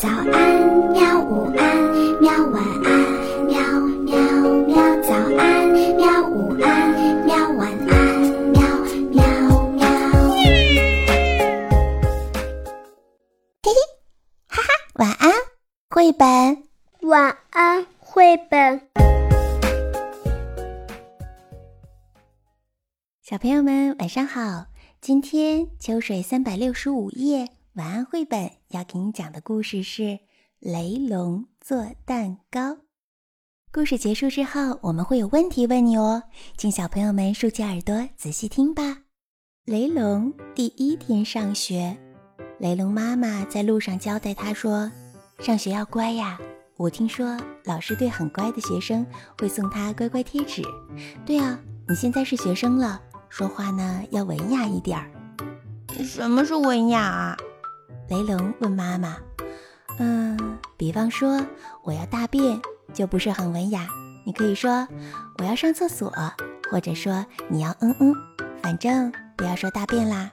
[0.00, 0.32] 早安，
[0.92, 1.20] 喵！
[1.20, 1.76] 午安，
[2.22, 2.32] 喵！
[2.46, 2.90] 晚安，
[3.44, 3.60] 喵
[4.00, 4.16] 喵
[4.66, 5.02] 喵！
[5.02, 6.26] 早安，喵！
[6.26, 7.36] 午安，喵！
[7.50, 8.18] 晚安，
[8.48, 8.62] 喵
[9.10, 9.20] 喵
[9.72, 9.84] 喵！
[10.32, 10.40] 嘿
[13.62, 13.72] 嘿，
[14.48, 15.30] 哈哈，晚安，
[15.90, 16.62] 绘本。
[17.02, 18.80] 晚安，绘本。
[23.22, 24.64] 小朋友们，晚上好！
[25.02, 27.59] 今天秋水三百六十五夜。
[27.74, 30.02] 晚安，绘本要给你讲的故事是
[30.58, 32.72] 《雷龙做蛋糕》。
[33.70, 36.24] 故事结束之后，我们会有问题问你哦，
[36.56, 39.02] 请小朋友们竖起耳朵仔细听吧。
[39.66, 41.96] 雷龙第一天上学，
[42.58, 44.90] 雷龙妈妈在路上交代他说
[45.38, 46.40] ：“上学要乖呀，
[46.76, 49.06] 我听说老师对很乖的学生
[49.38, 50.60] 会送他乖乖贴纸。
[51.24, 51.56] 对啊，
[51.88, 55.08] 你现在是学生了，说话呢要文雅一点儿。
[56.02, 57.36] 什么是文雅啊？”
[58.10, 59.16] 雷龙问妈妈
[60.00, 61.40] ：“嗯，比方说
[61.84, 62.60] 我要大便，
[62.92, 63.86] 就不是很文雅。
[64.26, 64.88] 你可以说
[65.38, 66.12] 我要上厕所，
[66.68, 68.12] 或者说你要嗯嗯，
[68.60, 70.32] 反正不要说大便啦。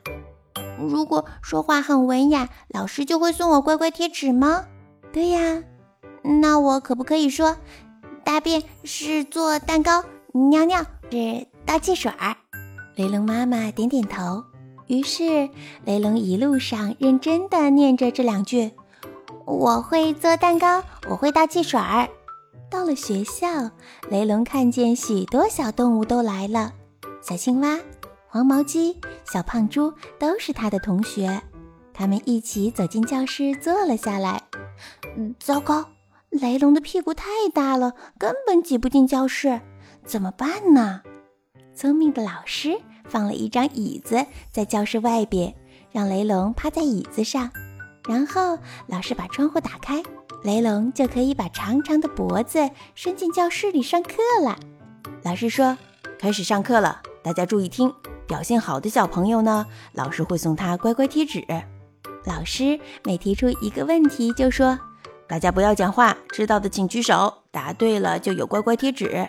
[0.79, 4.65] 如果说话很文雅，老师就会送我乖乖贴纸吗？
[5.13, 5.61] 对呀。
[6.41, 7.57] 那我可不可以说
[8.23, 10.03] 大便是做蛋糕，
[10.49, 12.11] 尿尿是倒汽水？”
[12.97, 14.43] 雷龙妈妈点点头。
[14.87, 15.49] 于是，
[15.83, 18.71] 雷龙一路上认真地念着这两句
[19.45, 22.07] ：“我会做蛋糕，我会倒汽水儿。”
[22.71, 23.47] 到了学校，
[24.09, 26.73] 雷龙看见许多小动物都来了，
[27.21, 27.77] 小青蛙、
[28.27, 31.41] 黄毛鸡、小胖猪都是他的同学。
[31.93, 34.41] 他们一起走进教室，坐了下来。
[35.39, 35.85] 糟糕，
[36.29, 39.59] 雷龙的屁股太大了，根本挤不进教室，
[40.05, 41.01] 怎么办呢？
[41.75, 42.79] 聪明的老师。
[43.07, 45.53] 放了一张椅子在教室外边，
[45.91, 47.49] 让雷龙趴在椅子上。
[48.07, 50.01] 然后老师把窗户打开，
[50.43, 54.57] 雷龙就可以把长长的脖子伸进教室里上课了。
[55.23, 55.77] 老师说
[56.17, 57.93] ：“开始上课了，大家注意听。
[58.27, 61.45] 表现好的小朋友呢，老师会送他乖乖贴纸。
[62.25, 64.77] 老师每提出一个问题，就说：
[65.27, 69.27] 大家不要讲话，知道的请举手，答对了就有乖乖贴纸。”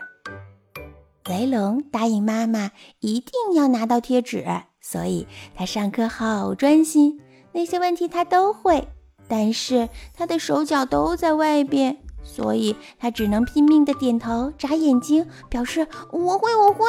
[1.28, 4.46] 雷龙答应妈妈一定要拿到贴纸，
[4.80, 7.20] 所以他上课好专心。
[7.52, 8.88] 那些问题他都会，
[9.28, 16.84] 但是他的手脚都在外边，所以他只能拼命的点头、眨眼睛，表示我会，我会。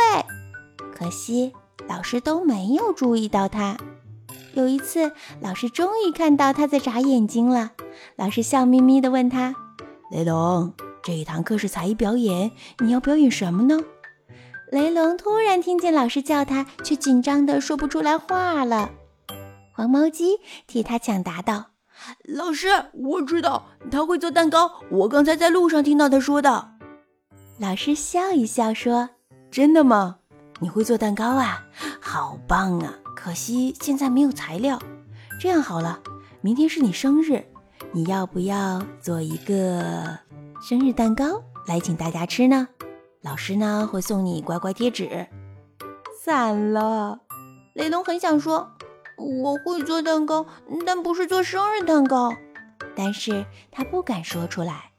[0.94, 1.52] 可惜
[1.90, 3.76] 老师都没有注意到他。
[4.54, 5.12] 有一次，
[5.42, 7.72] 老师终于看到他在眨眼睛了。
[8.16, 9.54] 老师笑眯眯地问他
[10.12, 10.74] ：“雷龙，
[11.04, 13.78] 这一堂课是才艺表演，你要表演什么呢？”
[14.72, 18.91] 雷龙突然听见老师叫他，却紧张的说不出来话了。
[19.74, 20.38] 黄毛鸡
[20.68, 21.72] 替他抢答道
[22.24, 26.74] ：“老师，我知道他会做蛋糕，我刚才在路上听到他说的。”
[27.58, 29.09] 老师笑一笑说
[29.50, 30.18] ：“真的吗？
[30.59, 31.66] 你会做蛋糕啊？
[32.00, 32.94] 好棒啊！
[33.16, 34.79] 可惜现在没有材料。
[35.41, 36.00] 这样好了，
[36.41, 37.44] 明天是你生日，
[37.91, 40.19] 你要不要做一个
[40.62, 42.68] 生日蛋糕来请大家吃呢？”
[43.22, 45.28] 老师呢会送你乖乖贴纸。
[46.22, 47.19] 散了，
[47.74, 48.72] 雷龙很想说
[49.18, 50.46] 我会做蛋糕，
[50.85, 52.34] 但不是做生日蛋糕，
[52.96, 54.91] 但是他不敢说出来。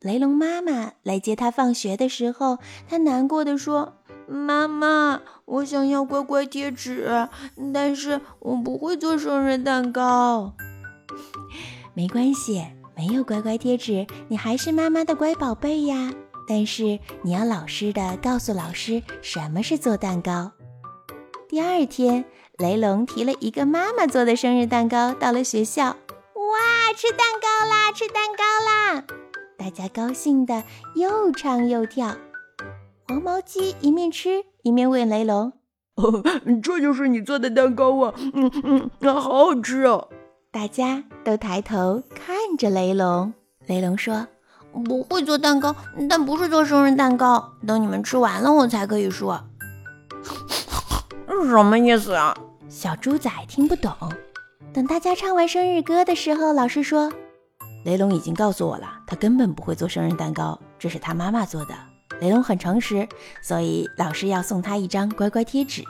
[0.00, 2.58] 雷龙妈妈来接他放学的时候，
[2.88, 3.94] 他难过的说
[4.28, 7.28] ：“妈妈，我想要乖乖贴纸，
[7.72, 10.54] 但是我不会做生日蛋糕。
[11.94, 16.12] ”没关系，没有乖乖贴纸，你还是妈妈的乖宝贝呀。
[16.48, 20.52] 但是你要老实的告诉老师什么是做蛋糕。
[21.48, 22.24] 第二天，
[22.58, 25.84] 雷龙提了一个妈妈做的生日蛋糕到了学校。
[25.84, 29.04] 哇，吃蛋糕啦，吃蛋糕啦！
[29.56, 30.62] 大家高兴的
[30.94, 32.16] 又唱又跳。
[33.08, 35.52] 黄毛鸡一面吃一面问雷龙
[35.96, 36.22] ：“哦，
[36.62, 38.14] 这就是你做的蛋糕啊？
[38.16, 40.08] 嗯嗯，好好吃哦！”
[40.50, 43.32] 大家都抬头看着雷龙。
[43.66, 44.26] 雷龙说。
[44.84, 45.74] 不会做蛋糕，
[46.08, 47.52] 但不是做生日蛋糕。
[47.66, 49.42] 等你们吃完了，我才可以说。
[51.48, 52.36] 什么意思啊？
[52.68, 53.92] 小猪仔听不懂。
[54.72, 57.12] 等大家唱完生日歌的时候，老师说
[57.84, 61.74] ：“雷龙已经告诉我了，他根本不会做生日蛋糕，这是他妈妈做的。
[62.20, 63.08] 雷龙很诚实，
[63.42, 65.84] 所以老师要送他一张乖乖贴纸。”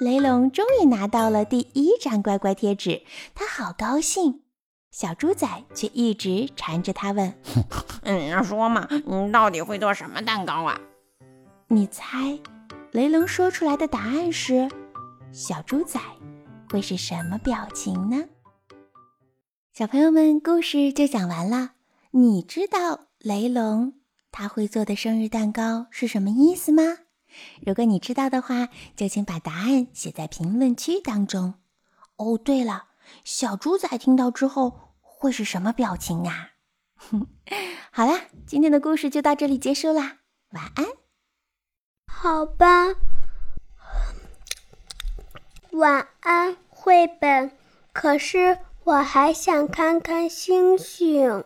[0.00, 3.02] 雷龙终于拿到了第一张乖乖贴纸，
[3.34, 4.43] 他好高兴。
[4.94, 5.44] 小猪仔
[5.74, 7.34] 却一直缠着他问：
[8.06, 10.80] “嗯，说嘛，你到底会做什么蛋糕啊？”
[11.66, 12.38] 你猜，
[12.92, 14.70] 雷龙说出来的答案是，
[15.32, 15.98] 小猪仔
[16.70, 18.28] 会是什么表情呢？
[19.72, 21.72] 小朋友们，故事就讲完了。
[22.12, 23.94] 你知道雷龙
[24.30, 26.98] 他会做的生日蛋糕是什么意思吗？
[27.66, 31.54] 如果你知道的话，就请把答案写在评论区当中。
[32.14, 32.84] 哦，对了，
[33.22, 36.50] 小猪仔听到之后会是什么表情啊？
[37.92, 40.18] 好啦，今天的故事就到这里结束啦，
[40.50, 40.86] 晚安。
[42.06, 42.94] 好吧，
[45.72, 47.52] 晚安，绘本。
[47.92, 51.44] 可是我还想看看星星。